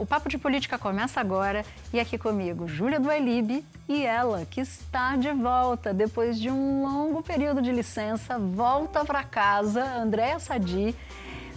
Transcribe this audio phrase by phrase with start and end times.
[0.00, 1.62] O Papo de Política começa agora
[1.92, 7.22] e aqui comigo, Júlia Duailib e ela, que está de volta depois de um longo
[7.22, 10.96] período de licença, volta para casa, Andréa Sadi.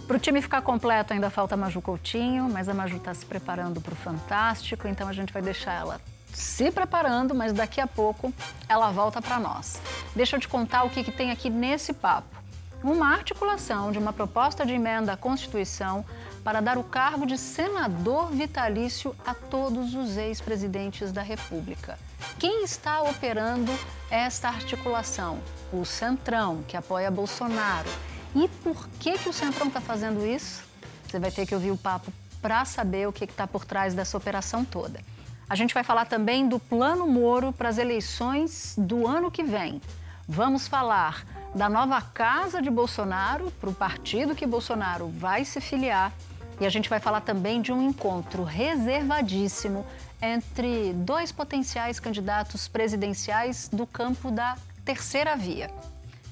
[0.06, 3.24] Para o time ficar completo ainda falta a Maju Coutinho, mas a Maju está se
[3.24, 5.98] preparando para o Fantástico, então a gente vai deixar ela
[6.30, 8.30] se preparando, mas daqui a pouco
[8.68, 9.80] ela volta para nós.
[10.14, 12.43] Deixa eu te contar o que, que tem aqui nesse papo.
[12.84, 16.04] Uma articulação de uma proposta de emenda à Constituição
[16.44, 21.98] para dar o cargo de senador vitalício a todos os ex-presidentes da República.
[22.38, 23.72] Quem está operando
[24.10, 25.38] esta articulação?
[25.72, 27.88] O Centrão, que apoia Bolsonaro.
[28.36, 30.62] E por que, que o Centrão está fazendo isso?
[31.08, 34.18] Você vai ter que ouvir o papo para saber o que está por trás dessa
[34.18, 35.00] operação toda.
[35.48, 39.80] A gente vai falar também do Plano Moro para as eleições do ano que vem.
[40.28, 46.12] Vamos falar da nova casa de Bolsonaro, para o partido que Bolsonaro vai se filiar
[46.60, 49.84] e a gente vai falar também de um encontro reservadíssimo
[50.20, 55.70] entre dois potenciais candidatos presidenciais do campo da terceira via.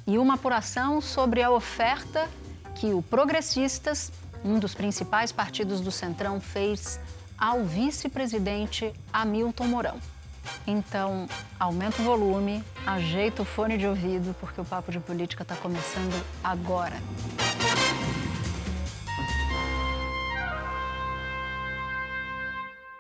[0.07, 2.29] E uma apuração sobre a oferta
[2.75, 4.13] que o Progressistas,
[4.45, 6.99] um dos principais partidos do Centrão, fez
[7.39, 9.99] ao vice-presidente Hamilton Mourão.
[10.67, 11.27] Então,
[11.59, 16.25] aumenta o volume, ajeita o fone de ouvido, porque o Papo de Política está começando
[16.43, 16.97] agora.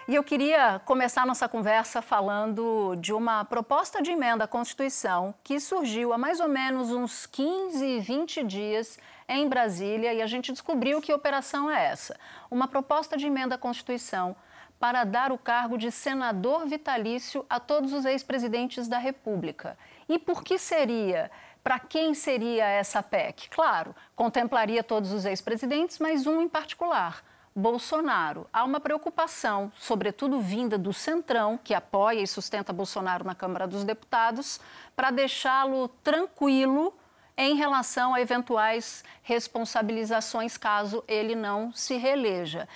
[0.08, 5.60] E eu queria começar nossa conversa falando de uma proposta de emenda à Constituição que
[5.60, 11.00] surgiu há mais ou menos uns 15, 20 dias em Brasília e a gente descobriu
[11.00, 12.14] que operação é essa.
[12.50, 14.36] Uma proposta de emenda à Constituição
[14.82, 19.78] para dar o cargo de senador vitalício a todos os ex-presidentes da República.
[20.08, 21.30] E por que seria?
[21.62, 23.48] Para quem seria essa PEC?
[23.48, 27.22] Claro, contemplaria todos os ex-presidentes, mas um em particular
[27.54, 28.48] Bolsonaro.
[28.52, 33.84] Há uma preocupação, sobretudo vinda do Centrão, que apoia e sustenta Bolsonaro na Câmara dos
[33.84, 34.58] Deputados,
[34.96, 36.92] para deixá-lo tranquilo
[37.36, 42.68] em relação a eventuais responsabilizações caso ele não se reeleja.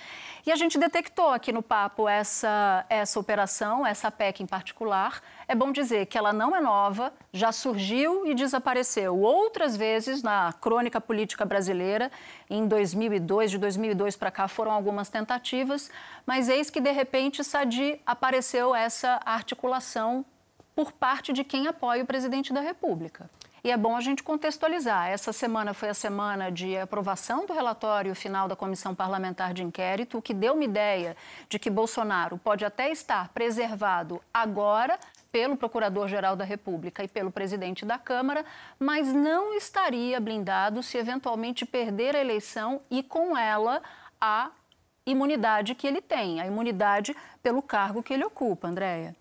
[0.45, 5.21] E a gente detectou aqui no papo essa, essa operação, essa PEC em particular.
[5.45, 10.53] É bom dizer que ela não é nova, já surgiu e desapareceu outras vezes na
[10.53, 12.09] crônica política brasileira.
[12.49, 15.91] Em 2002, de 2002 para cá, foram algumas tentativas,
[16.25, 20.25] mas eis que, de repente, Sadi apareceu essa articulação
[20.73, 23.29] por parte de quem apoia o presidente da República.
[23.67, 25.09] E é bom a gente contextualizar.
[25.09, 30.17] Essa semana foi a semana de aprovação do relatório final da Comissão Parlamentar de Inquérito,
[30.17, 31.17] o que deu uma ideia
[31.49, 34.97] de que Bolsonaro pode até estar preservado agora
[35.33, 38.45] pelo Procurador-Geral da República e pelo presidente da Câmara,
[38.79, 43.81] mas não estaria blindado se eventualmente perder a eleição e, com ela,
[44.21, 44.49] a
[45.05, 47.13] imunidade que ele tem, a imunidade
[47.43, 49.13] pelo cargo que ele ocupa, Andréia.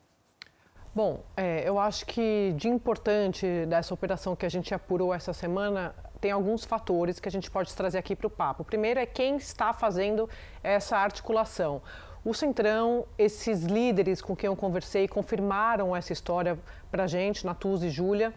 [0.97, 5.95] Bom, é, eu acho que de importante dessa operação que a gente apurou essa semana
[6.23, 8.63] tem alguns fatores que a gente pode trazer aqui para o papo.
[8.63, 10.27] O primeiro é quem está fazendo
[10.65, 11.83] essa articulação.
[12.25, 16.59] O Centrão, esses líderes com quem eu conversei, confirmaram essa história
[16.91, 18.33] para a gente, Natuz e Júlia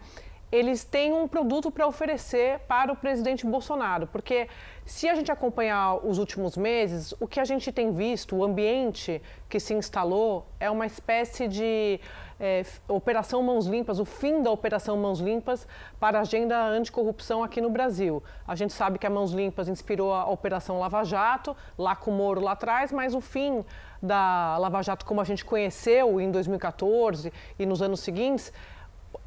[0.52, 4.48] eles têm um produto para oferecer para o presidente Bolsonaro, porque
[4.84, 9.22] se a gente acompanhar os últimos meses, o que a gente tem visto, o ambiente
[9.48, 12.00] que se instalou é uma espécie de
[12.40, 15.68] é, Operação Mãos Limpas, o fim da Operação Mãos Limpas
[16.00, 18.22] para a agenda anticorrupção aqui no Brasil.
[18.48, 22.14] A gente sabe que a Mãos Limpas inspirou a Operação Lava Jato, lá com o
[22.14, 23.62] Moro lá atrás, mas o fim
[24.02, 28.50] da Lava Jato como a gente conheceu em 2014 e nos anos seguintes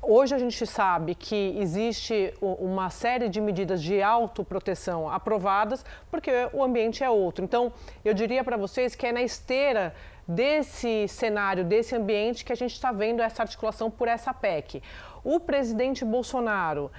[0.02, 6.62] Hoje a gente sabe que existe uma série de medidas de autoproteção aprovadas, porque o
[6.62, 7.44] ambiente é outro.
[7.46, 7.72] Então,
[8.04, 9.96] eu diria para vocês que é na esteira
[10.28, 14.82] desse cenário, desse ambiente, que a gente está vendo essa articulação por essa PEC.
[15.24, 16.92] O presidente Bolsonaro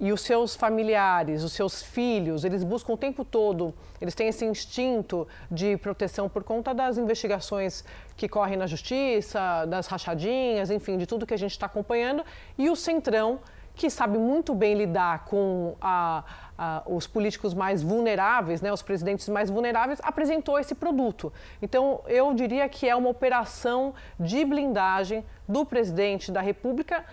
[0.00, 4.46] e os seus familiares, os seus filhos, eles buscam o tempo todo, eles têm esse
[4.46, 7.84] instinto de proteção por conta das investigações
[8.16, 12.24] que correm na justiça, das rachadinhas, enfim, de tudo que a gente está acompanhando,
[12.56, 13.40] e o Centrão,
[13.74, 16.24] que sabe muito bem lidar com a,
[16.56, 21.32] a, os políticos mais vulneráveis, né, os presidentes mais vulneráveis, apresentou esse produto.
[21.60, 27.04] Então, eu diria que é uma operação de blindagem do presidente da República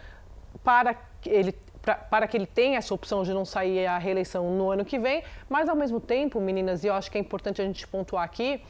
[0.64, 0.96] para
[1.26, 1.54] ele
[1.96, 5.24] para que ele tenha essa opção de não sair a reeleição no ano que vem,
[5.50, 8.62] mas ao mesmo tempo, meninas, e eu acho que é importante a gente pontuar aqui,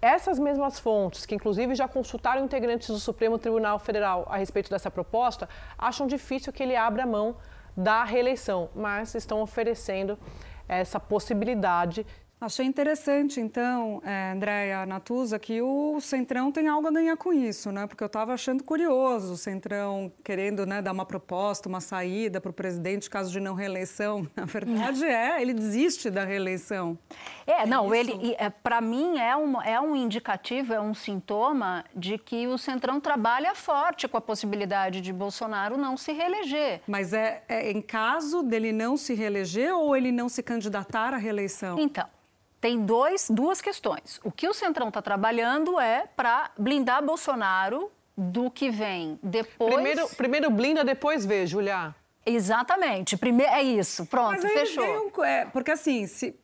[0.00, 4.90] essas mesmas fontes, que inclusive já consultaram integrantes do Supremo Tribunal Federal a respeito dessa
[4.90, 5.48] proposta,
[5.78, 7.36] acham difícil que ele abra mão
[7.76, 10.18] da reeleição, mas estão oferecendo
[10.68, 12.06] essa possibilidade
[12.44, 17.72] Achei interessante, então, é, Andréia Natuza, que o Centrão tem algo a ganhar com isso,
[17.72, 17.86] né?
[17.86, 22.50] Porque eu estava achando curioso o Centrão querendo né, dar uma proposta, uma saída para
[22.50, 24.28] o presidente caso de não reeleição.
[24.36, 26.98] Na verdade, é, ele desiste da reeleição.
[27.46, 27.94] É, é não, isso?
[27.94, 32.58] ele, é, para mim, é um, é um indicativo, é um sintoma de que o
[32.58, 36.82] Centrão trabalha forte com a possibilidade de Bolsonaro não se reeleger.
[36.86, 41.16] Mas é, é em caso dele não se reeleger ou ele não se candidatar à
[41.16, 41.78] reeleição?
[41.78, 42.06] Então
[42.64, 44.18] tem dois, duas questões.
[44.24, 49.74] O que o Centrão está trabalhando é para blindar Bolsonaro do que vem depois.
[49.74, 51.94] Primeiro, primeiro blinda, depois vê, Julia.
[52.24, 53.18] Exatamente.
[53.18, 54.06] Primeiro, é isso.
[54.06, 54.82] Pronto, Mas fechou.
[54.82, 56.34] Ganham, é, porque assim, se,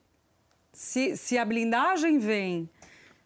[0.70, 2.68] se, se a blindagem vem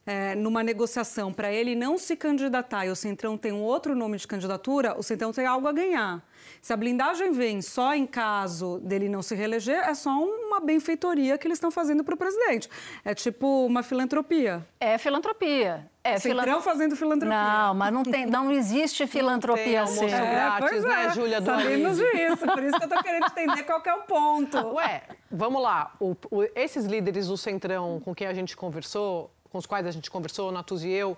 [0.07, 4.19] é, numa negociação para ele não se candidatar e o Centrão tem um outro nome
[4.19, 6.23] de candidatura, o Centrão tem algo a ganhar.
[6.65, 11.37] Se a blindagem vem só em caso dele não se reeleger, é só uma benfeitoria
[11.37, 12.71] que eles estão fazendo para o presidente.
[13.05, 14.67] É tipo uma filantropia.
[14.81, 15.87] É filantropia.
[16.03, 17.37] É Centrão fazendo filantropia.
[17.37, 20.07] Não, mas não, tem, não existe filantropia não tem assim.
[20.07, 21.11] É, grátis, né, é.
[21.11, 21.43] Júlia?
[21.43, 24.57] Sabemos disso, por isso que eu estou querendo entender qual é o ponto.
[24.77, 25.93] Ué, vamos lá.
[26.01, 29.91] O, o, esses líderes do Centrão com quem a gente conversou, com os quais a
[29.91, 31.15] gente conversou, Natuz e eu,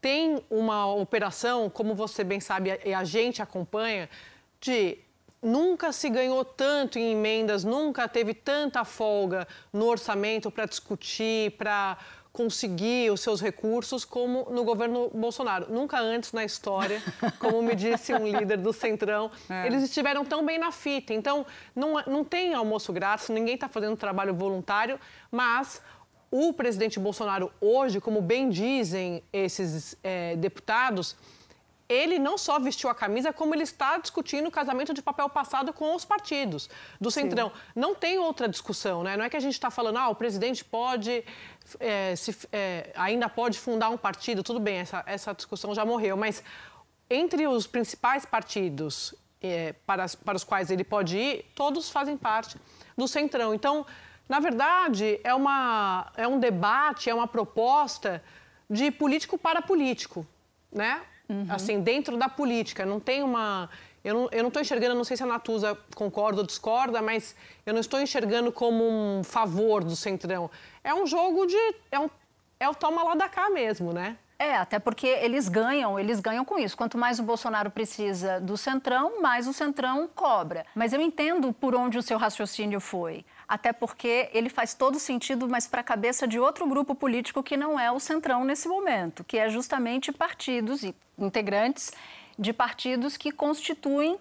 [0.00, 4.08] tem uma operação, como você bem sabe e a gente acompanha,
[4.60, 4.98] de
[5.42, 11.96] nunca se ganhou tanto em emendas, nunca teve tanta folga no orçamento para discutir, para
[12.32, 15.66] conseguir os seus recursos como no governo Bolsonaro.
[15.72, 17.02] Nunca antes na história,
[17.38, 19.66] como me disse um líder do Centrão, é.
[19.66, 21.12] eles estiveram tão bem na fita.
[21.12, 21.44] Então,
[21.74, 25.00] não, não tem almoço grátis, ninguém está fazendo trabalho voluntário,
[25.30, 25.82] mas
[26.30, 31.16] o presidente Bolsonaro hoje, como bem dizem esses é, deputados,
[31.88, 35.72] ele não só vestiu a camisa, como ele está discutindo o casamento de papel passado
[35.72, 36.68] com os partidos
[37.00, 37.48] do Centrão.
[37.48, 37.54] Sim.
[37.74, 39.16] Não tem outra discussão, né?
[39.16, 41.24] Não é que a gente está falando, ah, o presidente pode,
[41.80, 46.16] é, se, é, ainda pode fundar um partido, tudo bem, essa, essa discussão já morreu,
[46.16, 46.42] mas
[47.08, 52.56] entre os principais partidos é, para, para os quais ele pode ir, todos fazem parte
[52.96, 53.54] do Centrão.
[53.54, 53.86] Então,
[54.28, 58.22] na verdade, é, uma, é um debate, é uma proposta
[58.68, 60.26] de político para político,
[60.70, 61.00] né?
[61.28, 61.46] Uhum.
[61.48, 62.86] Assim, dentro da política.
[62.86, 63.68] Não tem uma.
[64.02, 67.36] Eu não, eu não estou enxergando, não sei se a Natuza concorda ou discorda, mas
[67.66, 70.50] eu não estou enxergando como um favor do Centrão.
[70.82, 71.74] É um jogo de.
[71.90, 72.08] É, um,
[72.58, 74.16] é o toma lá da cá mesmo, né?
[74.38, 76.76] É, até porque eles ganham, eles ganham com isso.
[76.76, 80.64] Quanto mais o Bolsonaro precisa do Centrão, mais o Centrão cobra.
[80.76, 83.24] Mas eu entendo por onde o seu raciocínio foi.
[83.48, 87.56] Até porque ele faz todo sentido, mas para a cabeça de outro grupo político que
[87.56, 91.90] não é o Centrão nesse momento, que é justamente partidos e integrantes
[92.38, 94.18] de partidos que constituem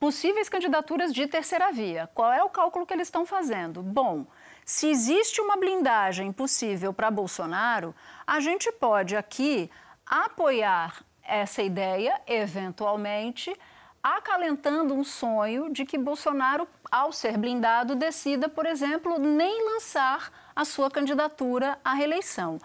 [0.00, 2.10] possíveis candidaturas de terceira via.
[2.14, 3.82] Qual é o cálculo que eles estão fazendo?
[3.82, 4.26] Bom,
[4.64, 7.94] se existe uma blindagem possível para Bolsonaro,
[8.26, 9.70] a gente pode aqui
[10.06, 13.54] apoiar essa ideia, eventualmente,
[14.04, 20.62] acalentando um sonho de que Bolsonaro, ao ser blindado, decida, por exemplo, nem lançar a
[20.62, 22.60] sua candidatura à reeleição.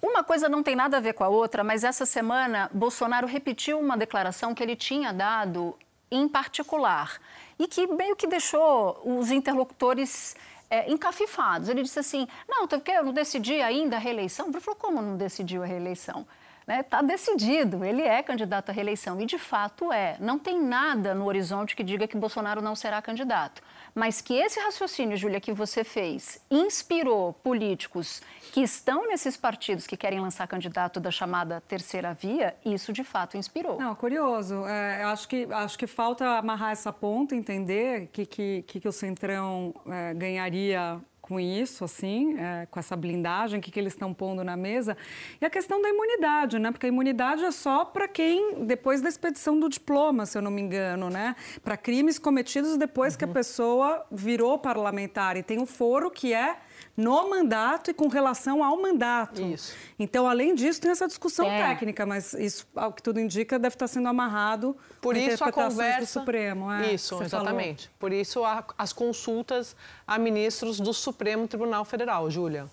[0.00, 3.78] Uma coisa não tem nada a ver com a outra, mas essa semana Bolsonaro repetiu
[3.78, 5.76] uma declaração que ele tinha dado
[6.10, 7.20] em particular
[7.58, 10.34] e que meio que deixou os interlocutores
[10.70, 11.68] é, encafifados.
[11.68, 14.48] Ele disse assim: não, porque eu não decidi ainda a reeleição.
[14.48, 16.26] Ele falou: como não decidiu a reeleição?
[16.62, 16.82] Está né?
[16.82, 20.16] Tá decidido, ele é candidato à reeleição e de fato é.
[20.20, 23.62] Não tem nada no horizonte que diga que Bolsonaro não será candidato.
[23.94, 29.96] Mas que esse raciocínio, Júlia, que você fez, inspirou políticos que estão nesses partidos que
[29.96, 33.78] querem lançar candidato da chamada terceira via, isso de fato inspirou.
[33.78, 34.66] Não, curioso.
[34.66, 39.74] É, acho, que, acho que falta amarrar essa ponta, entender que, que, que o Centrão
[39.86, 44.42] é, ganharia com isso, assim, é, com essa blindagem, o que, que eles estão pondo
[44.42, 44.96] na mesa.
[45.40, 46.72] E a questão da imunidade, né?
[46.72, 50.50] Porque a imunidade é só para quem, depois da expedição do diploma, se eu não
[50.50, 51.36] me engano, né?
[51.62, 53.18] Para crimes cometidos depois uhum.
[53.18, 53.34] que a uhum.
[53.34, 55.36] pessoa virou parlamentar.
[55.36, 56.56] E tem o foro que é
[56.96, 59.40] no mandato e com relação ao mandato.
[59.42, 59.74] Isso.
[59.98, 61.68] Então, além disso, tem essa discussão É.
[61.68, 66.00] técnica, mas isso, ao que tudo indica, deve estar sendo amarrado Por isso a conversa.
[66.00, 66.70] do Supremo.
[66.72, 67.46] é, isso, você falou.
[67.46, 67.90] exatamente.
[67.98, 69.74] Por isso a- as consultas
[70.06, 72.66] a ministros do Supremo Tribunal Federal, Júlia.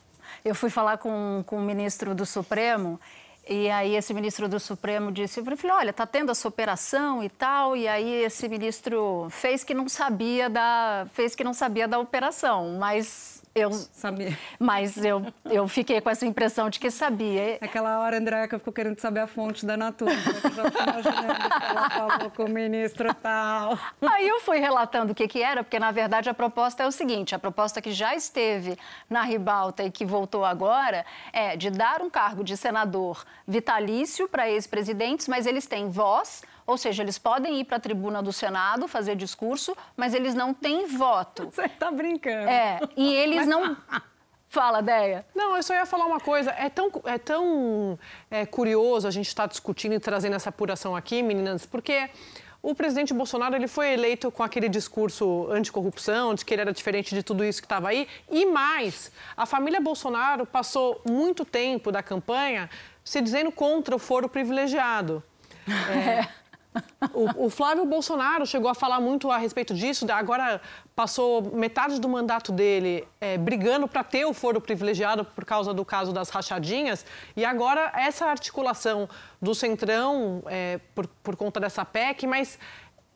[0.46, 3.00] Eu fui falar com, com o ministro do Supremo
[3.48, 7.30] e aí esse ministro do Supremo disse, eu falei, olha, tá tendo essa operação e
[7.30, 11.98] tal, e aí esse ministro fez que não sabia da, fez que não sabia da
[11.98, 14.38] operação, mas eu, Sabia.
[14.60, 17.58] mas eu, eu fiquei com essa impressão de que sabia.
[17.62, 20.12] Aquela hora, André, que eu fico querendo saber a fonte da Natura.
[20.12, 23.78] Eu já tô imaginando que ela falou com o ministro tal.
[24.02, 26.92] Aí eu fui relatando o que, que era, porque na verdade a proposta é o
[26.92, 28.78] seguinte: a proposta que já esteve
[29.10, 34.50] na ribalta e que voltou agora é de dar um cargo de senador vitalício para
[34.50, 38.88] ex-presidentes, mas eles têm voz, ou seja, eles podem ir para a tribuna do Senado
[38.88, 41.50] fazer discurso, mas eles não têm voto.
[41.52, 42.48] Você tá brincando.
[42.48, 43.76] É, e eles não.
[44.48, 45.26] Fala, Deia.
[45.34, 46.52] Não, eu só ia falar uma coisa.
[46.52, 47.98] É tão, é tão
[48.30, 52.10] é, curioso a gente estar discutindo e trazendo essa apuração aqui, meninas, porque
[52.62, 57.16] o presidente Bolsonaro ele foi eleito com aquele discurso anticorrupção, de que ele era diferente
[57.16, 58.08] de tudo isso que estava aí.
[58.30, 62.70] E mais, a família Bolsonaro passou muito tempo da campanha
[63.04, 65.24] se dizendo contra o foro privilegiado.
[65.70, 66.39] É,
[67.14, 70.60] O, o Flávio Bolsonaro chegou a falar muito a respeito disso, agora
[70.94, 75.86] passou metade do mandato dele é, brigando para ter o foro privilegiado por causa do
[75.86, 77.06] caso das rachadinhas,
[77.38, 79.08] e agora essa articulação
[79.42, 82.60] do Centrão é, por, por conta dessa PEC, mas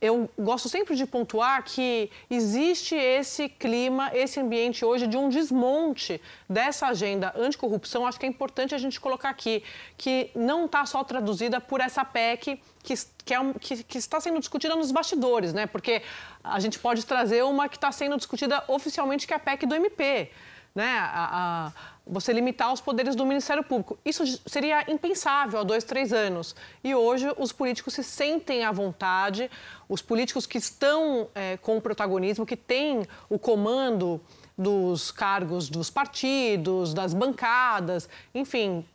[0.03, 6.19] eu gosto sempre de pontuar que existe esse clima, esse ambiente hoje de um desmonte
[6.50, 8.05] dessa agenda anticorrupção.
[8.05, 9.63] Acho que é importante a gente colocar aqui
[9.98, 12.93] que não está só traduzida por essa PEC que,
[13.24, 15.67] que, é que, que está sendo discutida nos bastidores, né?
[15.67, 16.01] Porque
[16.43, 19.74] a gente pode trazer uma que está sendo discutida oficialmente, que é a PEC do
[19.74, 20.29] MP.
[20.75, 21.72] Né, a, a,
[22.05, 23.98] você limitar os poderes do Ministério Público.
[24.03, 26.55] Isso seria impensável há dois, três anos.
[26.83, 29.50] E hoje os políticos se sentem à vontade,
[29.88, 34.19] os políticos que estão é, com o protagonismo, que têm o comando
[34.57, 38.86] dos cargos dos partidos, das bancadas, enfim,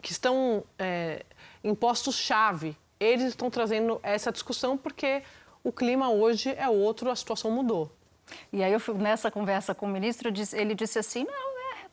[0.00, 1.24] que estão é,
[1.62, 2.76] em postos-chave.
[2.98, 5.22] Eles estão trazendo essa discussão porque
[5.62, 7.92] o clima hoje é outro, a situação mudou.
[8.52, 11.47] E aí eu nessa conversa com o ministro, ele disse assim, não,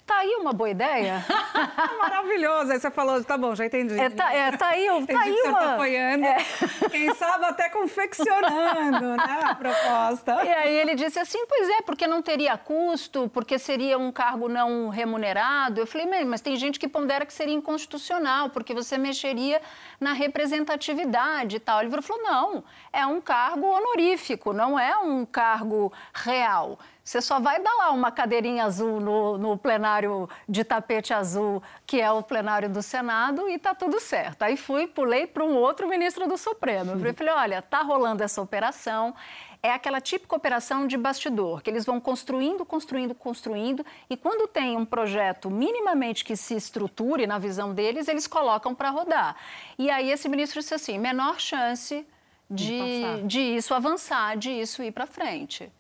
[0.06, 1.26] tá aí uma boa ideia.
[2.00, 2.72] Maravilhoso.
[2.72, 4.00] Aí você falou, tá bom, já entendi.
[4.00, 5.60] É, tá, é, tá aí, entendi tá aí uma...
[5.60, 6.26] tá apoiando.
[6.26, 6.38] É.
[6.92, 10.44] Quem sabe até confeccionando né, a proposta.
[10.44, 14.48] E aí ele disse assim, pois é, porque não teria custo, porque seria um cargo
[14.48, 15.82] não remunerado.
[15.82, 19.62] Eu falei, mas tem gente que pondera que seria inconstitucional, porque você mexeria
[20.00, 21.82] na representatividade e tal.
[21.82, 26.78] Ele falou, não, é um cargo honorífico, não é um cargo real.
[27.06, 32.02] Você só vai dar lá uma cadeirinha azul no, no, plenário de tapete azul, que
[32.02, 34.42] é o plenário do Senado, e tá tudo certo.
[34.42, 36.94] Aí fui, pulei para um outro ministro do Supremo.
[36.94, 39.14] Eu falei, olha, tá rolando essa operação.
[39.62, 44.76] É aquela típica operação de bastidor, que eles vão construindo, construindo, construindo, e quando tem
[44.76, 49.36] um projeto minimamente que se estruture na visão deles, eles colocam para rodar.
[49.78, 52.04] E aí esse ministro disse assim: menor chance
[52.50, 52.82] de,
[53.26, 55.72] de isso avançar, de isso ir para frente.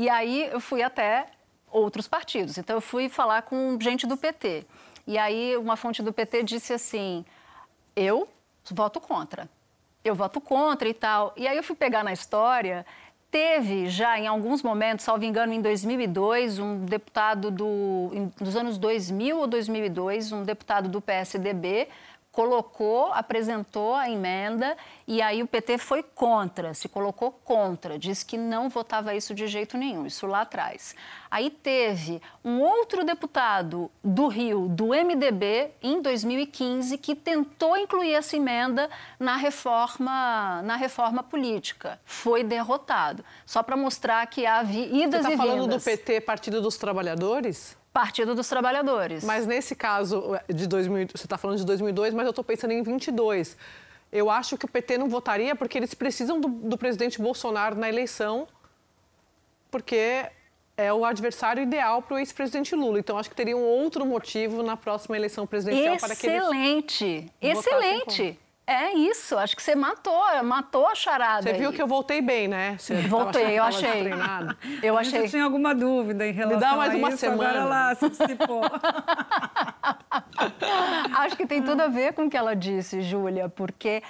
[0.00, 1.26] E aí eu fui até
[1.70, 2.56] outros partidos.
[2.56, 4.64] Então eu fui falar com gente do PT.
[5.06, 7.22] E aí uma fonte do PT disse assim:
[7.94, 8.26] eu
[8.70, 9.46] voto contra.
[10.02, 11.34] Eu voto contra e tal.
[11.36, 12.86] E aí eu fui pegar na história.
[13.30, 19.38] Teve já em alguns momentos, salvo engano, em 2002, um deputado do, dos anos 2000
[19.38, 21.88] ou 2002, um deputado do PSDB
[22.32, 28.38] colocou, apresentou a emenda e aí o PT foi contra, se colocou contra, disse que
[28.38, 30.94] não votava isso de jeito nenhum, isso lá atrás.
[31.28, 38.36] Aí teve um outro deputado do Rio, do MDB, em 2015, que tentou incluir essa
[38.36, 42.00] emenda na reforma, na reforma política.
[42.04, 43.24] Foi derrotado.
[43.44, 45.24] Só para mostrar que há idas Você e vindas.
[45.24, 47.79] Você está falando do PT, Partido dos Trabalhadores?
[47.92, 49.24] Partido dos Trabalhadores.
[49.24, 52.82] Mas nesse caso de 2000, você está falando de 2002, mas eu estou pensando em
[52.82, 53.56] 22.
[54.12, 57.88] Eu acho que o PT não votaria porque eles precisam do, do presidente Bolsonaro na
[57.88, 58.46] eleição,
[59.70, 60.26] porque
[60.76, 62.98] é o adversário ideal para o ex-presidente Lula.
[62.98, 66.42] Então, acho que teria um outro motivo na próxima eleição presidencial excelente, para que eles
[66.42, 68.40] Excelente, excelente.
[68.72, 71.42] É isso, acho que você matou, matou a charada.
[71.42, 71.74] Você viu aí.
[71.74, 72.76] que eu voltei bem, né?
[72.78, 74.04] Você Voltei, eu achei.
[74.80, 75.22] Eu achei.
[75.22, 77.50] Você tinha alguma dúvida em relação Me dá mais a uma isso, semana.
[77.50, 78.62] agora lá se dissipou.
[81.18, 84.04] Acho que tem tudo a ver com o que ela disse, Júlia, porque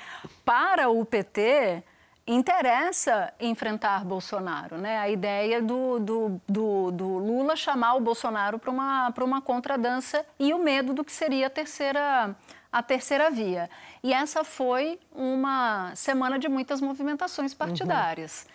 [0.45, 1.83] para o PT
[2.26, 4.99] interessa enfrentar Bolsonaro, né?
[4.99, 10.52] A ideia do, do, do, do Lula chamar o Bolsonaro para uma, uma contradança e
[10.52, 12.37] o medo do que seria a terceira,
[12.71, 13.71] a terceira via.
[14.02, 18.47] E essa foi uma semana de muitas movimentações partidárias.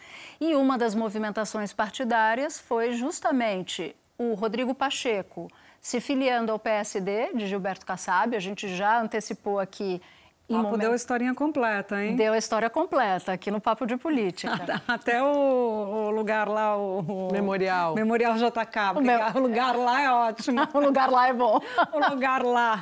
[0.42, 0.48] Uhum.
[0.50, 5.50] E uma das movimentações partidárias foi justamente o Rodrigo Pacheco
[5.80, 8.36] se filiando ao PSD de Gilberto Kassab.
[8.36, 10.02] A gente já antecipou aqui
[10.48, 10.78] Papo momento...
[10.80, 12.16] deu a historinha completa, hein?
[12.16, 14.82] Deu a história completa aqui no Papo de Política.
[14.88, 17.32] Até o, o lugar lá, o, o...
[17.32, 17.96] Memorial.
[17.96, 19.20] Memorial JK, o, meu...
[19.34, 20.62] o lugar lá é ótimo.
[20.72, 21.60] o lugar lá é bom.
[21.92, 22.80] o lugar lá.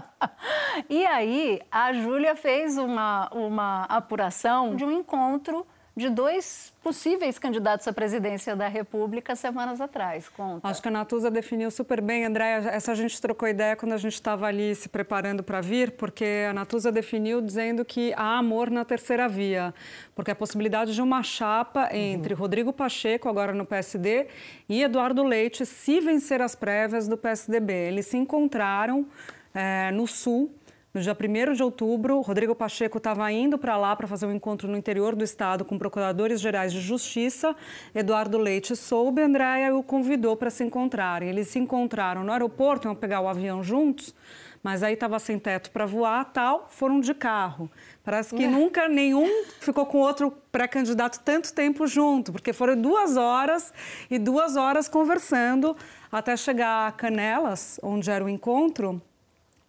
[0.88, 7.86] e aí, a Júlia fez uma, uma apuração de um encontro de dois possíveis candidatos
[7.86, 10.28] à presidência da República semanas atrás.
[10.28, 10.66] Conta.
[10.66, 12.70] Acho que a Natuza definiu super bem, Andréia.
[12.70, 16.46] Essa a gente trocou ideia quando a gente estava ali se preparando para vir, porque
[16.48, 19.74] a Natuza definiu dizendo que há amor na terceira via,
[20.14, 22.40] porque a possibilidade de uma chapa entre uhum.
[22.40, 24.28] Rodrigo Pacheco, agora no PSD,
[24.68, 27.72] e Eduardo Leite, se vencer as prévias do PSDB.
[27.72, 29.06] Eles se encontraram
[29.54, 30.50] é, no Sul
[30.94, 34.68] no dia 1 de outubro, Rodrigo Pacheco estava indo para lá para fazer um encontro
[34.68, 37.56] no interior do estado com procuradores gerais de justiça.
[37.94, 41.30] Eduardo Leite soube, Andréia o convidou para se encontrarem.
[41.30, 44.14] Eles se encontraram no aeroporto, iam pegar o avião juntos,
[44.62, 47.70] mas aí estava sem teto para voar, tal, foram de carro.
[48.04, 48.48] Parece que é.
[48.48, 49.26] nunca nenhum
[49.60, 53.72] ficou com outro pré-candidato tanto tempo junto, porque foram duas horas
[54.10, 55.74] e duas horas conversando
[56.10, 59.00] até chegar a Canelas, onde era o encontro.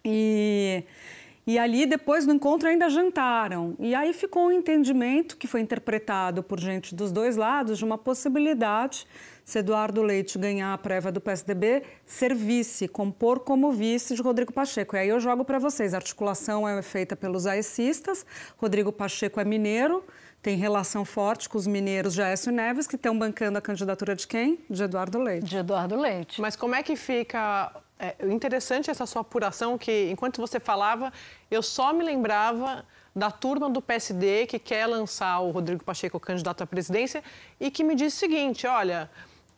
[0.04, 0.84] E
[1.46, 3.76] e ali, depois do encontro, ainda jantaram.
[3.78, 7.98] E aí ficou um entendimento que foi interpretado por gente dos dois lados de uma
[7.98, 9.06] possibilidade,
[9.44, 14.54] se Eduardo Leite ganhar a prévia do PSDB, ser vice, compor como vice de Rodrigo
[14.54, 14.96] Pacheco.
[14.96, 15.92] E aí eu jogo para vocês.
[15.92, 18.24] A articulação é feita pelos aecistas.
[18.56, 20.02] Rodrigo Pacheco é mineiro,
[20.40, 24.26] tem relação forte com os mineiros de Aécio Neves, que estão bancando a candidatura de
[24.26, 24.60] quem?
[24.70, 25.44] De Eduardo Leite.
[25.46, 26.40] De Eduardo Leite.
[26.40, 31.12] Mas como é que fica é interessante essa sua apuração, que enquanto você falava,
[31.50, 32.84] eu só me lembrava
[33.14, 37.22] da turma do PSD que quer lançar o Rodrigo Pacheco candidato à presidência
[37.60, 39.08] e que me disse o seguinte: olha,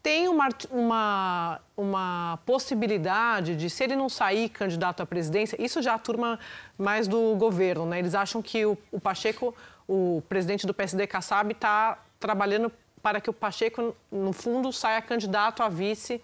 [0.02, 5.92] tem uma, uma, uma possibilidade de, se ele não sair candidato à presidência, isso já
[5.92, 6.38] é a turma
[6.76, 7.98] mais do governo, né?
[7.98, 9.54] Eles acham que o, o Pacheco,
[9.88, 12.70] o presidente do PSD, Kassab, está trabalhando
[13.02, 16.20] para que o Pacheco, no fundo, saia candidato a vice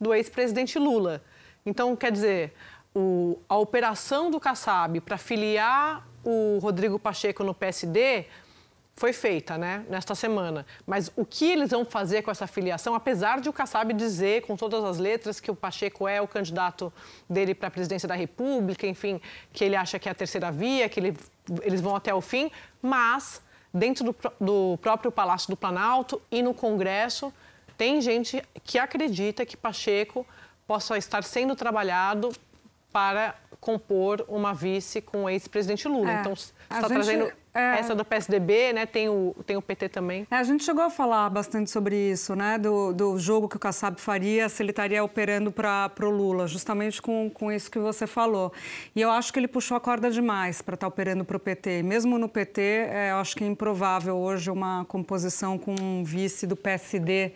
[0.00, 1.22] do ex-presidente Lula.
[1.64, 2.54] Então, quer dizer,
[2.94, 8.26] o, a operação do Kassab para filiar o Rodrigo Pacheco no PSD
[8.94, 10.66] foi feita, né, nesta semana.
[10.86, 14.54] Mas o que eles vão fazer com essa filiação, apesar de o Kassab dizer com
[14.54, 16.92] todas as letras que o Pacheco é o candidato
[17.28, 19.20] dele para a presidência da República, enfim,
[19.52, 21.16] que ele acha que é a terceira via, que ele,
[21.62, 26.52] eles vão até o fim, mas dentro do, do próprio Palácio do Planalto e no
[26.52, 27.32] Congresso
[27.78, 30.26] tem gente que acredita que Pacheco
[30.72, 32.32] possa estar sendo trabalhado
[32.90, 36.10] para compor uma vice com o ex-presidente Lula.
[36.10, 38.86] É, então, está trazendo é, essa do PSDB, né?
[38.86, 40.26] Tem o, tem o PT também.
[40.30, 42.56] É, a gente chegou a falar bastante sobre isso, né?
[42.56, 47.02] Do, do jogo que o Kassab faria se ele estaria operando para o Lula, justamente
[47.02, 48.50] com, com isso que você falou.
[48.96, 51.40] E eu acho que ele puxou a corda demais para estar tá operando para o
[51.40, 51.82] PT.
[51.82, 56.46] Mesmo no PT, é, eu acho que é improvável hoje uma composição com um vice
[56.46, 57.32] do PSD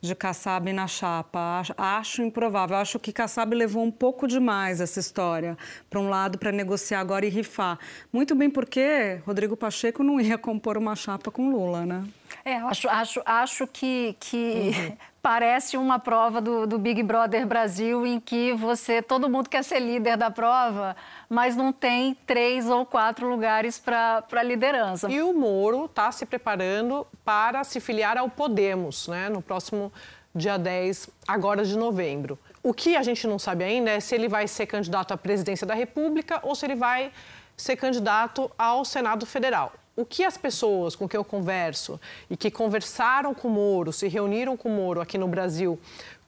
[0.00, 1.62] de Kassab na chapa.
[1.76, 2.76] Acho, improvável.
[2.76, 5.56] Acho que Kassab levou um pouco demais essa história
[5.90, 7.78] para um lado para negociar agora e rifar.
[8.12, 12.04] Muito bem porque Rodrigo Pacheco não ia compor uma chapa com Lula, né?
[12.44, 14.96] É, acho, acho, acho que, que uhum.
[15.28, 19.78] parece uma prova do, do Big Brother Brasil em que você, todo mundo quer ser
[19.78, 20.96] líder da prova,
[21.28, 25.10] mas não tem três ou quatro lugares para liderança.
[25.10, 29.92] E o Moro está se preparando para se filiar ao Podemos, né, no próximo
[30.34, 32.38] dia 10, agora de novembro.
[32.62, 35.66] O que a gente não sabe ainda é se ele vai ser candidato à presidência
[35.66, 37.12] da República ou se ele vai
[37.54, 42.52] ser candidato ao Senado Federal o que as pessoas com quem eu converso e que
[42.52, 45.76] conversaram com o Moro, se reuniram com o Moro aqui no Brasil,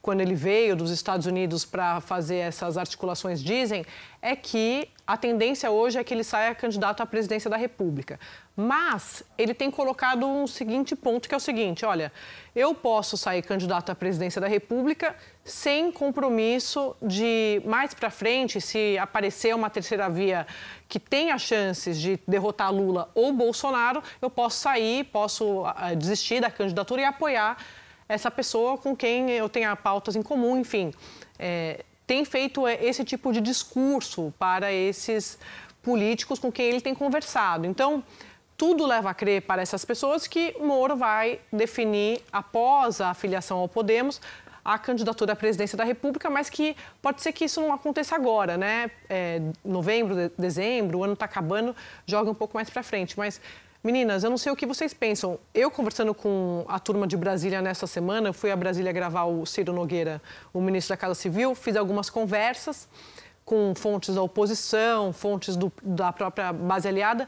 [0.01, 3.85] quando ele veio dos Estados Unidos para fazer essas articulações, dizem
[4.21, 8.19] é que a tendência hoje é que ele saia candidato à presidência da República.
[8.55, 12.11] Mas ele tem colocado um seguinte ponto, que é o seguinte: olha,
[12.55, 18.97] eu posso sair candidato à presidência da República sem compromisso de mais para frente, se
[18.97, 20.45] aparecer uma terceira via
[20.87, 26.51] que tenha chances de derrotar Lula ou Bolsonaro, eu posso sair, posso uh, desistir da
[26.51, 27.57] candidatura e apoiar
[28.11, 30.93] essa pessoa com quem eu tenha pautas em comum, enfim.
[31.39, 35.39] É, tem feito é, esse tipo de discurso para esses
[35.81, 37.65] políticos com quem ele tem conversado.
[37.65, 38.03] Então,
[38.57, 43.67] tudo leva a crer para essas pessoas que Moro vai definir, após a filiação ao
[43.67, 44.21] Podemos,
[44.63, 48.57] a candidatura à presidência da República, mas que pode ser que isso não aconteça agora,
[48.57, 48.91] né?
[49.09, 53.17] É, novembro, de, dezembro, o ano está acabando, joga um pouco mais para frente.
[53.17, 53.41] Mas,
[53.83, 55.39] meninas, eu não sei o que vocês pensam.
[55.53, 59.73] Eu, conversando com a turma de Brasília nessa semana, fui a Brasília gravar o Ciro
[59.73, 60.21] Nogueira,
[60.53, 62.87] o ministro da Casa Civil, fiz algumas conversas
[63.43, 67.27] com fontes da oposição, fontes do, da própria base aliada.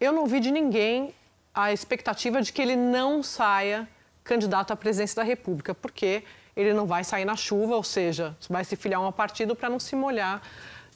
[0.00, 1.14] Eu não vi de ninguém
[1.54, 3.88] a expectativa de que ele não saia
[4.24, 6.24] candidato à presidência da República, porque
[6.56, 9.68] ele não vai sair na chuva, ou seja, vai se filiar a um partido para
[9.68, 10.42] não se molhar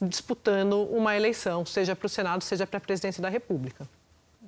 [0.01, 3.87] disputando uma eleição, seja para o Senado, seja para a presidência da República.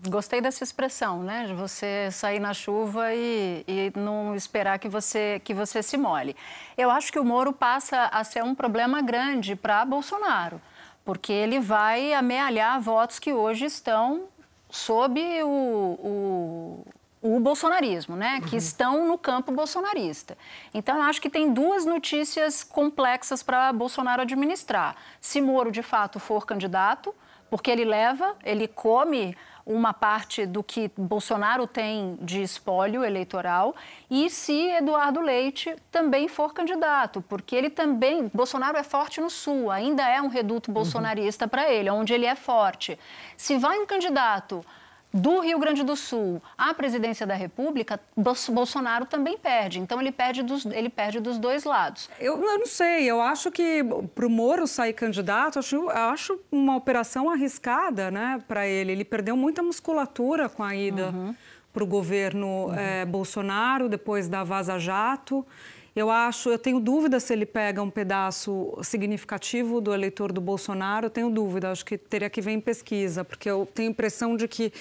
[0.07, 1.45] Gostei dessa expressão, né?
[1.45, 6.35] De você sair na chuva e, e, não esperar que você, que você se molhe.
[6.75, 10.59] Eu acho que o Moro passa a ser um problema grande para Bolsonaro,
[11.05, 14.23] porque ele vai amealhar votos que hoje estão
[14.69, 16.85] sob o, o
[17.21, 18.39] o bolsonarismo, né?
[18.41, 18.49] Uhum.
[18.49, 20.35] Que estão no campo bolsonarista.
[20.73, 24.95] Então, eu acho que tem duas notícias complexas para Bolsonaro administrar.
[25.19, 27.13] Se Moro, de fato, for candidato,
[27.49, 33.75] porque ele leva, ele come uma parte do que Bolsonaro tem de espólio eleitoral
[34.09, 39.69] e se Eduardo Leite também for candidato, porque ele também Bolsonaro é forte no sul,
[39.71, 40.75] ainda é um reduto uhum.
[40.75, 41.49] bolsonarista uhum.
[41.49, 42.97] para ele, onde ele é forte.
[43.37, 44.65] Se vai um candidato
[45.13, 49.79] do Rio Grande do Sul à presidência da República, Bolsonaro também perde.
[49.79, 52.09] Então ele perde dos, ele perde dos dois lados.
[52.19, 53.83] Eu, eu não sei, eu acho que
[54.15, 58.91] para o Moro sair candidato, acho, acho uma operação arriscada né, para ele.
[58.91, 61.35] Ele perdeu muita musculatura com a ida uhum.
[61.73, 62.75] para o governo uhum.
[62.75, 65.45] é, Bolsonaro, depois da Vaza Jato.
[65.93, 71.07] Eu acho, eu tenho dúvida se ele pega um pedaço significativo do eleitor do Bolsonaro,
[71.07, 74.47] eu tenho dúvida, acho que teria que ver em pesquisa, porque eu tenho impressão de
[74.47, 74.71] que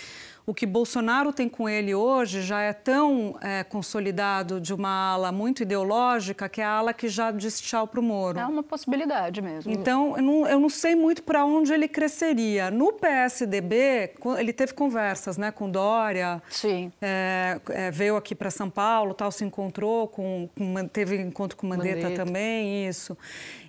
[0.46, 5.30] o que Bolsonaro tem com ele hoje já é tão é, consolidado de uma ala
[5.30, 8.38] muito ideológica que é a ala que já disse tchau para o Moro.
[8.38, 9.70] É uma possibilidade mesmo.
[9.70, 12.70] Então, eu não, eu não sei muito para onde ele cresceria.
[12.70, 16.42] No PSDB, ele teve conversas né, com Dória.
[16.48, 16.92] Sim.
[17.00, 21.66] É, é, veio aqui para São Paulo, tal, se encontrou, com, com teve encontro com
[21.66, 23.16] Mandetta, Mandetta também, isso.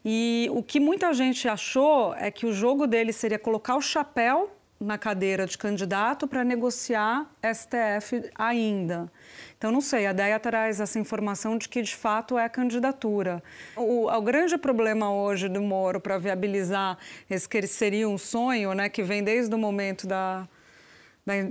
[0.03, 4.49] E o que muita gente achou é que o jogo dele seria colocar o chapéu
[4.81, 9.11] na cadeira de candidato para negociar STF ainda.
[9.55, 13.43] Então, não sei, a DEA traz essa informação de que, de fato, é candidatura.
[13.77, 16.97] O, o grande problema hoje do Moro para viabilizar
[17.29, 20.47] esse que seria um sonho, né, que vem desde o momento da,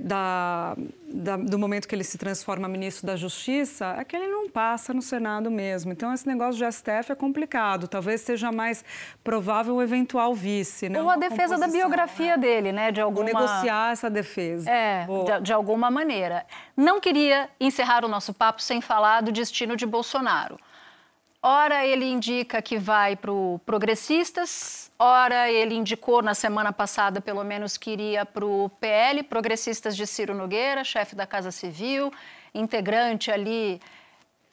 [0.02, 4.48] da, da, do momento que ele se transforma ministro da Justiça é que ele não
[4.48, 5.92] passa no Senado mesmo.
[5.92, 7.86] Então, esse negócio de STF é complicado.
[7.86, 8.84] Talvez seja mais
[9.22, 10.88] provável o eventual vice.
[10.88, 11.00] Né?
[11.00, 12.38] Ou a defesa da biografia né?
[12.38, 12.90] dele, né?
[12.90, 13.20] De alguma...
[13.20, 14.68] Ou negociar essa defesa.
[14.68, 16.44] É, de, de alguma maneira.
[16.76, 20.58] Não queria encerrar o nosso papo sem falar do destino de Bolsonaro.
[21.42, 27.42] Ora, ele indica que vai para o Progressistas, ora, ele indicou na semana passada, pelo
[27.42, 32.12] menos, que iria para o PL, Progressistas de Ciro Nogueira, chefe da Casa Civil,
[32.54, 33.80] integrante ali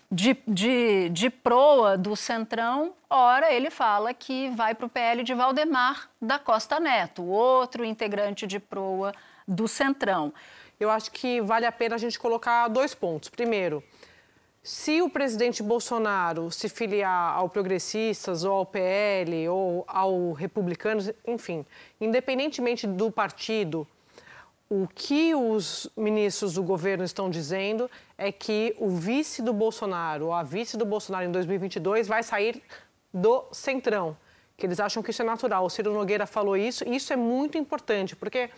[0.10, 2.94] de, de, de proa do Centrão.
[3.10, 8.48] Ora, ele fala que vai para o PL de Valdemar da Costa Neto, outro integrante
[8.48, 9.14] de proa
[9.46, 10.34] do Centrão.
[10.80, 13.30] Eu acho que vale a pena a gente colocar dois pontos.
[13.30, 13.84] Primeiro,
[14.68, 21.66] se o presidente Bolsonaro se filiar ao Progressistas ou ao PL ou ao Republicanos, enfim,
[22.02, 23.88] independentemente do partido,
[24.70, 30.44] o que os ministros do governo estão dizendo é que o vice do Bolsonaro, a
[30.44, 32.62] vice do Bolsonaro em 2022, vai sair
[33.14, 34.18] do centrão,
[34.58, 35.64] que eles acham que isso é natural.
[35.64, 38.50] O Ciro Nogueira falou isso, e isso é muito importante, porque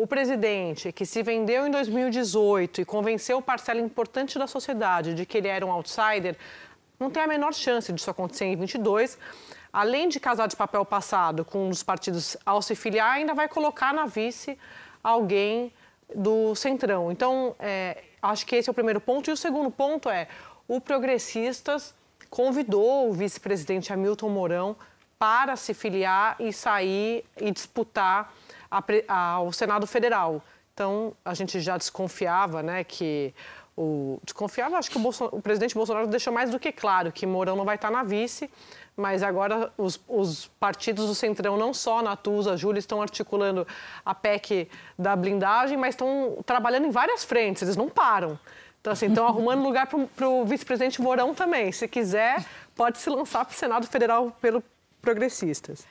[0.00, 5.36] o presidente que se vendeu em 2018 e convenceu parcela importante da sociedade de que
[5.36, 6.38] ele era um outsider,
[6.98, 9.18] não tem a menor chance disso acontecer em 22.
[9.70, 13.46] Além de casar de papel passado com um dos partidos ao se filiar, ainda vai
[13.46, 14.58] colocar na vice
[15.04, 15.70] alguém
[16.14, 17.12] do centrão.
[17.12, 19.28] Então, é, acho que esse é o primeiro ponto.
[19.28, 20.28] E o segundo ponto é:
[20.66, 21.94] o Progressistas
[22.30, 24.76] convidou o vice-presidente Hamilton Mourão
[25.18, 28.32] para se filiar e sair e disputar
[29.08, 30.42] ao Senado Federal.
[30.72, 33.34] Então, a gente já desconfiava, né, que
[33.76, 37.56] o desconfiava, acho que o, o, presidente Bolsonaro deixou mais do que claro que Mourão
[37.56, 38.50] não vai estar na vice,
[38.96, 43.66] mas agora os, os partidos do Centrão, não só Natuza, Júlia, estão articulando
[44.04, 48.38] a PEC da blindagem, mas estão trabalhando em várias frentes, eles não param.
[48.80, 51.72] Então, assim, estão arrumando lugar para o vice-presidente Mourão também.
[51.72, 54.62] Se quiser, pode se lançar para o Senado Federal pelo
[55.00, 55.86] progressistas.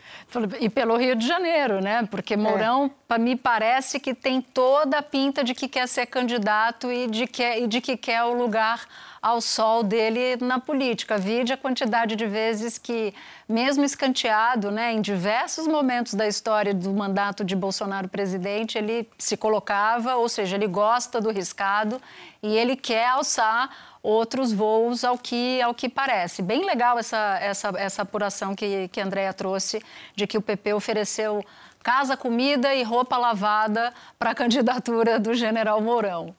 [0.60, 2.08] E pelo Rio de Janeiro, né?
[2.10, 7.08] Porque Mourão, me parece que tem toda a pinta de que quer ser candidato e
[7.08, 8.86] de que, e de que quer o lugar
[9.22, 11.18] ao sol dele na política.
[11.18, 13.14] Vide a quantidade de vezes que,
[13.48, 19.36] mesmo escanteado, né, em diversos momentos da história do mandato de Bolsonaro presidente, ele se
[19.36, 22.02] colocava, ou seja, ele gosta do riscado
[22.42, 23.70] e ele quer alçar
[24.02, 26.42] outros voos ao que, ao que parece.
[26.42, 29.84] Bem legal essa, essa, essa apuração que, que a Andrea trouxe
[30.16, 31.44] de que o PP ofereceu
[31.84, 36.36] casa, comida e roupa lavada para a candidatura do general Mourão.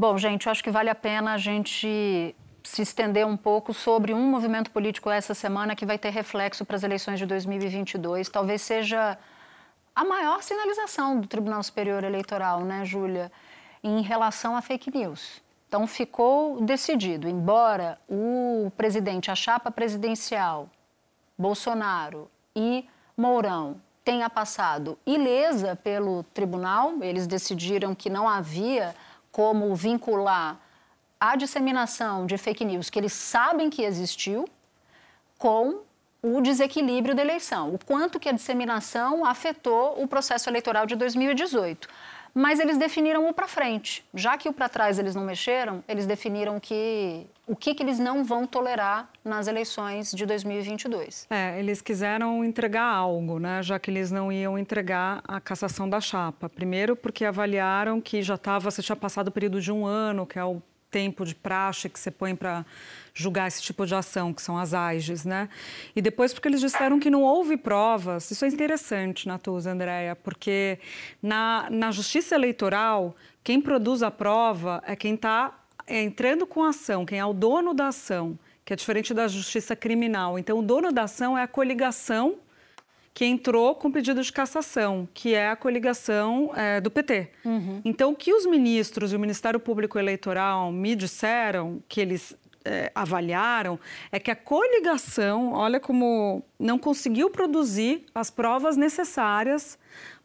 [0.00, 2.32] Bom, gente, acho que vale a pena a gente
[2.62, 6.76] se estender um pouco sobre um movimento político essa semana que vai ter reflexo para
[6.76, 8.28] as eleições de 2022.
[8.28, 9.18] Talvez seja
[9.96, 13.32] a maior sinalização do Tribunal Superior Eleitoral, né, Júlia,
[13.82, 15.42] em relação a fake news.
[15.66, 20.70] Então, ficou decidido, embora o presidente, a chapa presidencial,
[21.36, 28.94] Bolsonaro e Mourão, tenha passado ilesa pelo tribunal, eles decidiram que não havia
[29.38, 30.58] como vincular
[31.20, 34.48] a disseminação de fake news que eles sabem que existiu
[35.38, 35.82] com
[36.20, 41.88] o desequilíbrio da eleição, o quanto que a disseminação afetou o processo eleitoral de 2018
[42.38, 44.04] mas eles definiram o para frente.
[44.14, 47.98] Já que o para trás eles não mexeram, eles definiram que o que, que eles
[47.98, 51.26] não vão tolerar nas eleições de 2022.
[51.30, 53.60] É, eles quiseram entregar algo, né?
[53.60, 56.48] Já que eles não iam entregar a cassação da chapa.
[56.48, 60.38] Primeiro, porque avaliaram que já estava, você tinha passado o período de um ano, que
[60.38, 62.64] é o tempo de praxe que você põe para
[63.18, 65.48] julgar esse tipo de ação, que são as AIGES, né?
[65.94, 68.30] E depois porque eles disseram que não houve provas.
[68.30, 70.78] Isso é interessante, Natuza, Andréia, porque
[71.20, 75.52] na, na justiça eleitoral, quem produz a prova é quem está
[75.84, 79.26] é, entrando com a ação, quem é o dono da ação, que é diferente da
[79.26, 80.38] justiça criminal.
[80.38, 82.36] Então, o dono da ação é a coligação
[83.12, 87.30] que entrou com pedido de cassação, que é a coligação é, do PT.
[87.44, 87.80] Uhum.
[87.84, 92.36] Então, o que os ministros e o Ministério Público Eleitoral me disseram, que eles
[92.68, 93.80] é, avaliaram,
[94.12, 99.78] é que a coligação, olha como não conseguiu produzir as provas necessárias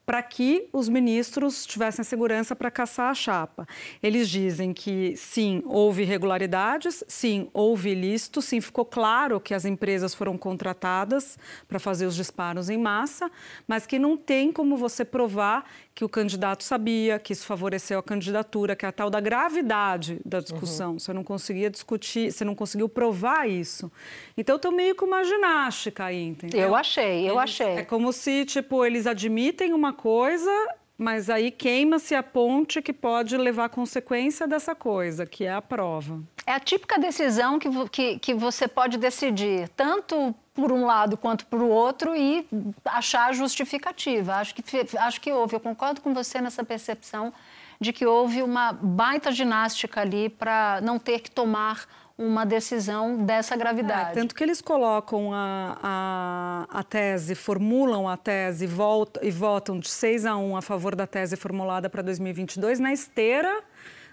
[0.05, 3.65] para que os ministros tivessem segurança para caçar a chapa.
[4.01, 10.13] Eles dizem que sim, houve irregularidades, sim, houve ilícito, sim, ficou claro que as empresas
[10.13, 11.37] foram contratadas
[11.67, 13.31] para fazer os disparos em massa,
[13.67, 18.03] mas que não tem como você provar que o candidato sabia, que isso favoreceu a
[18.03, 20.93] candidatura, que é a tal da gravidade da discussão.
[20.93, 20.99] Uhum.
[20.99, 23.91] Você não conseguia discutir, você não conseguiu provar isso.
[24.35, 26.61] Então, estou meio com uma ginástica aí, entendeu?
[26.61, 27.67] Eu achei, eu eles, achei.
[27.67, 30.51] É como se, tipo, eles admitem uma coisa,
[30.97, 36.21] mas aí queima-se a ponte que pode levar consequência dessa coisa, que é a prova.
[36.45, 41.45] É a típica decisão que, que, que você pode decidir, tanto por um lado quanto
[41.47, 42.45] por outro e
[42.85, 44.35] achar justificativa.
[44.35, 44.63] Acho que,
[44.97, 47.33] acho que houve, eu concordo com você nessa percepção
[47.79, 51.85] de que houve uma baita ginástica ali para não ter que tomar
[52.17, 54.11] uma decisão dessa gravidade.
[54.11, 59.79] É, tanto que eles colocam a, a, a tese, formulam a tese volta, e votam
[59.79, 63.63] de 6 a 1 a favor da tese formulada para 2022 na esteira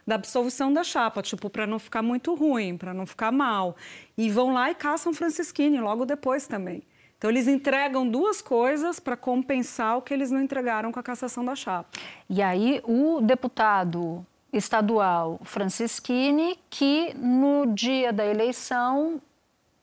[0.07, 3.77] da absolvição da chapa, tipo, para não ficar muito ruim, para não ficar mal.
[4.17, 6.83] E vão lá e caçam Francisquini logo depois também.
[7.17, 11.45] Então, eles entregam duas coisas para compensar o que eles não entregaram com a cassação
[11.45, 11.91] da chapa.
[12.29, 19.21] E aí, o deputado estadual Francisquini, que no dia da eleição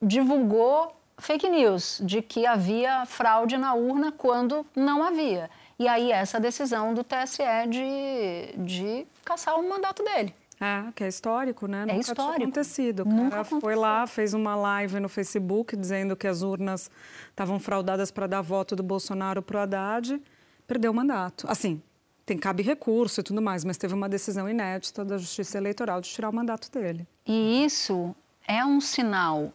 [0.02, 5.50] divulgou fake news de que havia fraude na urna quando não havia.
[5.80, 10.34] E aí essa decisão do TSE de, de caçar o mandato dele.
[10.60, 11.84] É, que é histórico, né?
[11.84, 12.36] É Nunca histórico.
[12.36, 13.02] tinha acontecido.
[13.02, 13.80] O cara Nunca foi aconteceu.
[13.80, 16.90] lá, fez uma live no Facebook dizendo que as urnas
[17.30, 20.20] estavam fraudadas para dar voto do Bolsonaro para o Haddad,
[20.66, 21.46] perdeu o mandato.
[21.48, 21.80] Assim,
[22.28, 26.10] tem cabe recurso e tudo mais, mas teve uma decisão inédita da Justiça Eleitoral de
[26.10, 27.08] tirar o mandato dele.
[27.26, 28.14] E isso
[28.46, 29.54] é um sinal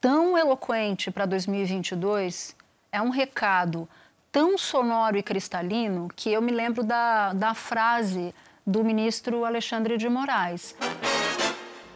[0.00, 2.54] tão eloquente para 2022,
[2.92, 3.88] é um recado
[4.30, 8.32] tão sonoro e cristalino que eu me lembro da, da frase
[8.64, 10.76] do ministro Alexandre de Moraes.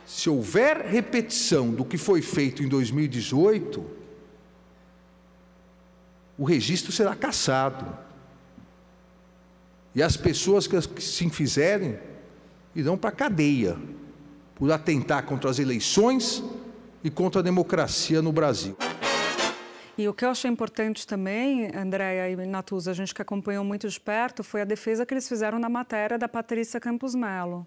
[0.04, 3.88] Se houver repetição do que foi feito em 2018,
[6.36, 8.11] o registro será cassado.
[9.94, 11.98] E as pessoas que se fizerem
[12.74, 13.76] irão para a cadeia
[14.54, 16.42] por atentar contra as eleições
[17.04, 18.76] e contra a democracia no Brasil.
[19.96, 23.88] E o que eu achei importante também, Andréia e Natuza, a gente que acompanhou muito
[23.88, 27.66] de perto, foi a defesa que eles fizeram na matéria da Patrícia Campos Melo.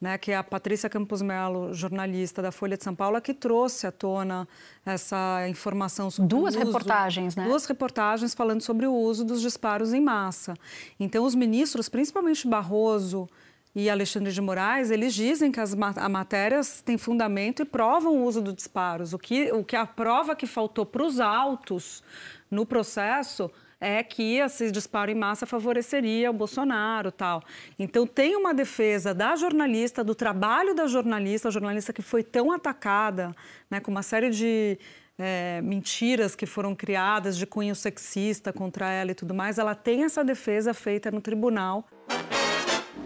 [0.00, 3.86] Né, que é a Patrícia Campos Melo, jornalista da Folha de São Paulo, que trouxe
[3.86, 4.46] à tona
[4.84, 7.44] essa informação sobre duas uso, reportagens, né?
[7.44, 10.54] Duas reportagens falando sobre o uso dos disparos em massa.
[11.00, 13.28] Então, os ministros, principalmente Barroso
[13.74, 18.42] e Alexandre de Moraes, eles dizem que as matérias têm fundamento e provam o uso
[18.42, 19.12] dos disparos.
[19.12, 22.02] O que, o que a prova que faltou para os autos
[22.50, 27.42] no processo é que esse disparo em massa favoreceria o Bolsonaro tal.
[27.78, 32.50] Então tem uma defesa da jornalista, do trabalho da jornalista, a jornalista que foi tão
[32.50, 33.34] atacada,
[33.70, 34.78] né, com uma série de
[35.18, 40.04] é, mentiras que foram criadas de cunho sexista contra ela e tudo mais, ela tem
[40.04, 41.86] essa defesa feita no tribunal.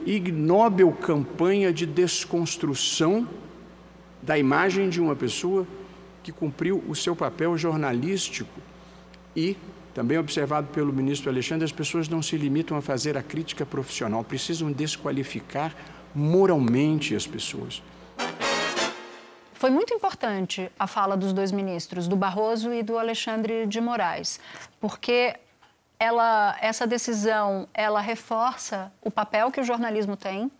[0.07, 3.29] Ignóbil campanha de desconstrução
[4.23, 5.67] da imagem de uma pessoa
[6.23, 8.61] que cumpriu o seu papel jornalístico
[9.35, 9.57] e
[9.95, 14.23] também observado pelo ministro Alexandre, as pessoas não se limitam a fazer a crítica profissional,
[14.23, 15.75] precisam desqualificar
[16.15, 17.83] moralmente as pessoas.
[19.53, 24.41] Foi muito importante a fala dos dois ministros, do Barroso e do Alexandre de Moraes,
[24.81, 25.35] porque
[25.99, 30.51] ela, essa decisão ela reforça o papel que o jornalismo tem,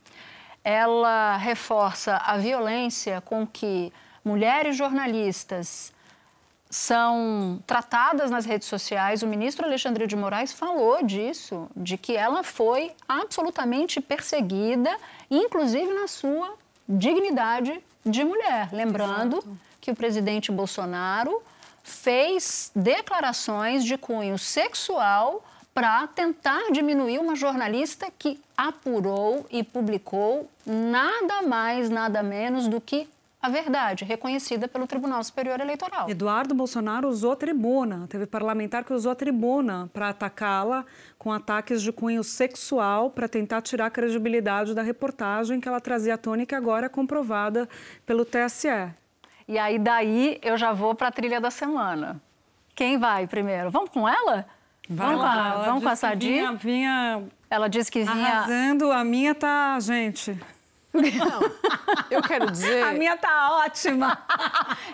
[0.63, 3.91] ela reforça a violência com que
[4.23, 5.95] mulheres jornalistas
[6.71, 9.23] são tratadas nas redes sociais.
[9.23, 14.97] O ministro Alexandre de Moraes falou disso, de que ela foi absolutamente perseguida,
[15.29, 16.55] inclusive na sua
[16.89, 18.69] dignidade de mulher.
[18.73, 19.59] Lembrando Exato.
[19.81, 21.43] que o presidente Bolsonaro
[21.83, 31.43] fez declarações de cunho sexual para tentar diminuir uma jornalista que apurou e publicou nada
[31.43, 33.09] mais, nada menos do que
[33.43, 36.11] a verdade, reconhecida pelo Tribunal Superior Eleitoral.
[36.11, 40.85] Eduardo Bolsonaro usou a tribuna, teve parlamentar que usou a tribuna para atacá-la
[41.19, 46.15] com ataques de cunho sexual para tentar tirar a credibilidade da reportagem que ela trazia
[46.15, 47.67] à tona e que agora é comprovada
[48.05, 48.69] pelo TSE.
[49.49, 52.21] E aí daí eu já vou para a trilha da semana.
[52.75, 53.71] Quem vai primeiro?
[53.71, 54.47] Vamos com ela?
[54.89, 56.29] Vai vamos lá, com a, vamos com a Sadi?
[56.29, 60.39] Vinha, vinha, ela disse que vinha arrasando, a minha tá, gente.
[60.93, 61.41] Não,
[62.11, 62.83] eu quero dizer.
[62.85, 64.19] A minha tá ótima.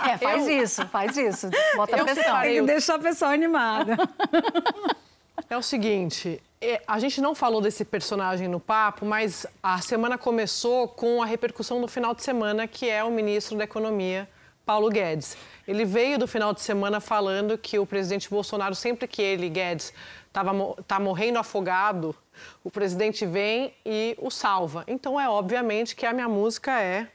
[0.07, 0.63] É, faz eu...
[0.63, 1.49] isso, faz isso.
[1.75, 2.41] Bota eu pressão.
[2.43, 3.97] Tem que deixar a pessoa animada.
[5.49, 10.19] É o seguinte, é, a gente não falou desse personagem no papo, mas a semana
[10.19, 14.29] começou com a repercussão do final de semana, que é o ministro da Economia,
[14.67, 15.37] Paulo Guedes.
[15.67, 19.95] Ele veio do final de semana falando que o presidente Bolsonaro, sempre que ele, Guedes,
[20.29, 20.53] estava
[20.87, 22.15] tá morrendo afogado
[22.63, 24.85] o presidente vem e o salva.
[24.87, 27.09] Então é obviamente que a minha música é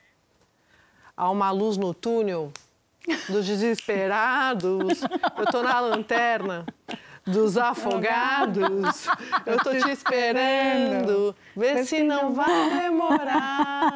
[1.16, 2.52] Há uma luz no túnel
[3.30, 5.02] dos desesperados.
[5.38, 6.66] Eu tô na lanterna
[7.24, 9.06] dos afogados.
[9.46, 13.92] Eu tô te esperando, vê se não vai demorar.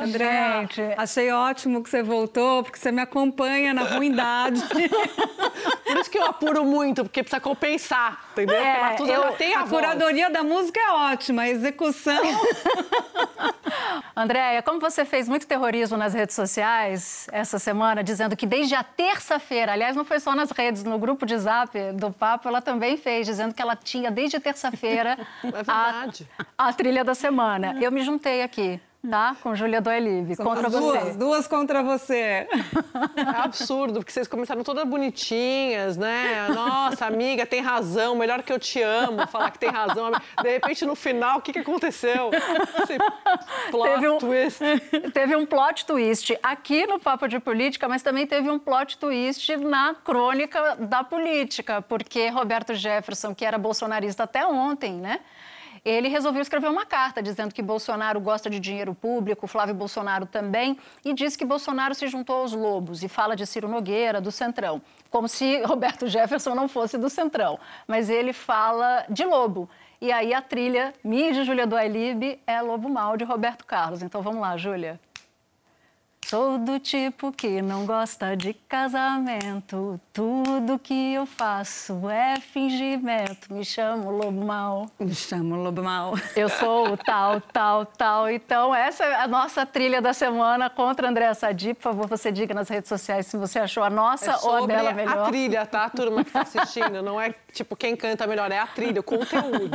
[0.00, 4.62] André, achei ótimo que você voltou, porque você me acompanha na ruindade.
[5.84, 8.56] Por isso que eu apuro muito, porque precisa compensar, entendeu?
[8.56, 12.22] É, tudo eu, tem a, a curadoria da música é ótima, a execução.
[14.14, 18.84] Andréia, como você fez muito terrorismo nas redes sociais essa semana, dizendo que desde a
[18.84, 22.96] terça-feira, aliás, não foi só nas redes, no grupo de zap do Papo, ela também
[22.96, 26.08] fez, dizendo que ela tinha desde terça-feira é a,
[26.56, 27.76] a trilha da semana.
[27.80, 29.36] Eu me juntei aqui tá?
[29.42, 30.98] Com Júlia Doelib, contra você.
[30.98, 32.14] Duas, duas contra você.
[32.14, 32.48] É
[33.36, 36.48] absurdo, porque vocês começaram todas bonitinhas, né?
[36.48, 40.10] Nossa, amiga, tem razão, melhor que eu te amo, falar que tem razão.
[40.42, 42.30] De repente, no final, o que, que aconteceu?
[43.70, 44.60] plot teve um, twist.
[45.12, 49.56] Teve um plot twist aqui no Papo de Política, mas também teve um plot twist
[49.56, 55.20] na crônica da política, porque Roberto Jefferson, que era bolsonarista até ontem, né?
[55.84, 60.78] Ele resolveu escrever uma carta dizendo que Bolsonaro gosta de dinheiro público, Flávio Bolsonaro também,
[61.04, 64.82] e diz que Bolsonaro se juntou aos lobos e fala de Ciro Nogueira, do Centrão,
[65.10, 69.68] como se Roberto Jefferson não fosse do Centrão, mas ele fala de lobo.
[70.00, 74.02] E aí a trilha de Júlia do Ailib é Lobo Mal de Roberto Carlos.
[74.02, 74.98] Então vamos lá, Júlia.
[76.30, 80.00] Sou do tipo que não gosta de casamento.
[80.12, 83.52] Tudo que eu faço é fingimento.
[83.52, 84.86] Me chamo Lobo Mal.
[85.00, 86.14] Me chamo Lobo Mal.
[86.36, 88.30] Eu sou o tal, tal, tal.
[88.30, 91.74] Então, essa é a nossa trilha da semana contra Andréa Sadi.
[91.74, 94.66] Por favor, você diga nas redes sociais se você achou a nossa é ou a
[94.68, 95.18] dela melhor.
[95.18, 97.02] a trilha, tá, turma que está assistindo?
[97.02, 99.70] Não é tipo quem canta melhor, é a trilha, o conteúdo.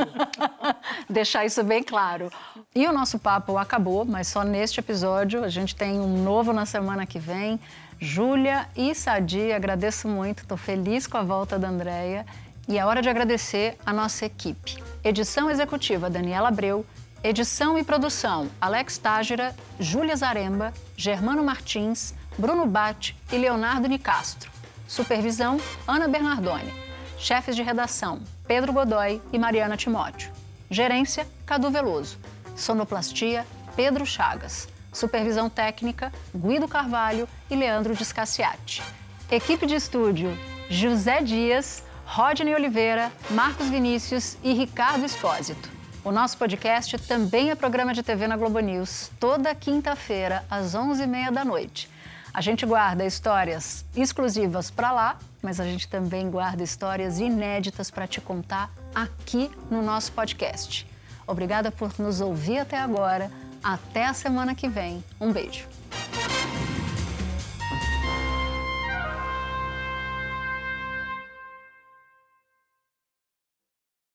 [1.08, 2.30] Deixar isso bem claro.
[2.74, 5.44] E o nosso papo acabou, mas só neste episódio.
[5.44, 7.60] A gente tem um novo na semana que vem.
[7.98, 12.26] Júlia e Sadi, agradeço muito, estou feliz com a volta da Andrea.
[12.68, 14.82] E é hora de agradecer a nossa equipe.
[15.02, 16.84] Edição executiva Daniela Abreu,
[17.22, 24.50] Edição e produção: Alex Tágira, Júlia Zaremba, Germano Martins, Bruno Bate e Leonardo Nicastro.
[24.86, 25.58] Supervisão:
[25.88, 26.85] Ana Bernardoni.
[27.18, 30.30] Chefes de redação: Pedro Godoy e Mariana Timóteo.
[30.70, 32.18] Gerência: Cadu Veloso.
[32.54, 34.68] Sonoplastia: Pedro Chagas.
[34.92, 38.82] Supervisão técnica: Guido Carvalho e Leandro Discassiati.
[39.30, 40.36] Equipe de estúdio:
[40.68, 45.70] José Dias, Rodney Oliveira, Marcos Vinícius e Ricardo Espósito.
[46.04, 51.32] O nosso podcast também é programa de TV na Globo News, toda quinta-feira, às 11h30
[51.32, 51.90] da noite.
[52.36, 58.06] A gente guarda histórias exclusivas para lá, mas a gente também guarda histórias inéditas para
[58.06, 60.86] te contar aqui no nosso podcast.
[61.26, 63.30] Obrigada por nos ouvir até agora.
[63.64, 65.02] Até a semana que vem.
[65.18, 65.66] Um beijo.